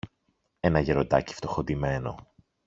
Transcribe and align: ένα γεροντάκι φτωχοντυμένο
ένα 0.59 0.79
γεροντάκι 0.79 1.33
φτωχοντυμένο 1.33 2.17